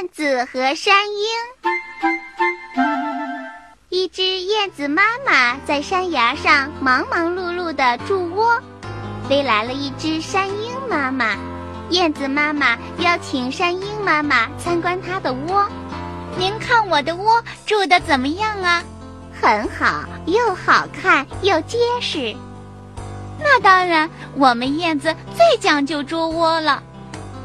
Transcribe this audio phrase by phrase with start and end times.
[0.00, 1.28] 燕子和山鹰。
[3.90, 8.58] 一只燕子妈妈在山崖上忙忙碌碌地筑窝，
[9.28, 11.36] 飞来了一只山鹰妈妈。
[11.90, 15.68] 燕子妈妈邀请山鹰妈妈参观它的窝。
[16.38, 18.82] 您看我的窝筑得怎么样啊？
[19.38, 22.34] 很好，又好看又结实。
[23.38, 26.82] 那当然，我们燕子最讲究捉窝了。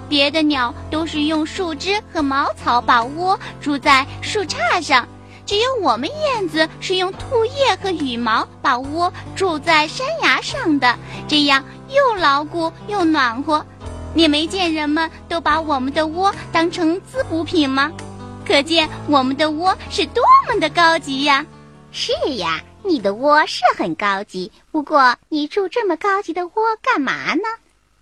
[0.07, 5.07] 别的鸟都是用树枝和茅草把窝筑在树杈上，
[5.45, 13.65] 只有我们燕子是用兔叶和羽毛把窝筑在山崖上的，这样又牢固又暖和。
[14.13, 17.91] 你没见人们都把我们的窝当成滋补品吗？
[18.47, 21.45] 可见我们的窝是多么的高级呀！
[21.91, 24.51] 是呀，你的窝是很高级。
[24.71, 27.43] 不过，你住这么高级的窝干嘛呢？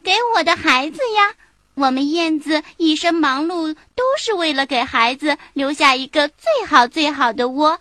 [0.03, 1.33] 给我的孩子呀。
[1.75, 7.79] 我们燕子一生忙碌，都是为了给孩子留下一个最好最好的窝。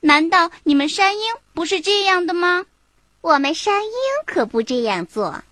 [0.00, 2.66] 难道你们山鹰不是这样的吗？
[3.22, 3.92] 我们山鹰
[4.26, 5.42] 可不这样做。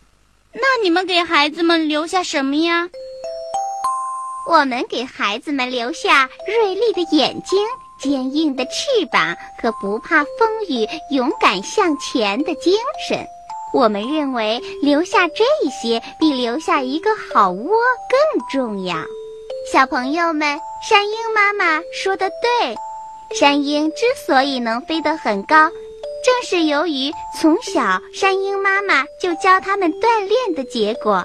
[0.53, 2.89] 那你们给孩子们留下什么呀？
[4.49, 7.59] 我们给孩子们留下锐利的眼睛、
[8.01, 12.75] 坚硬的翅膀和不怕风雨、勇敢向前的精
[13.09, 13.27] 神。
[13.73, 17.71] 我们认为留下这些比留下一个好窝
[18.09, 18.97] 更重要。
[19.73, 22.75] 小朋友们，山鹰妈妈说的对，
[23.39, 23.97] 山鹰之
[24.27, 25.69] 所以能飞得很高，
[26.25, 31.23] 正是由于从小山鹰妈妈就教它们锻炼的结果。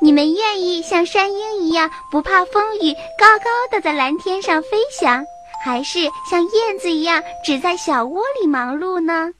[0.00, 5.24] 你们愿意像山鹰一样不怕风雨，高高的在蓝天上飞翔，
[5.64, 9.30] 还是像燕子一样只在小窝里忙碌呢？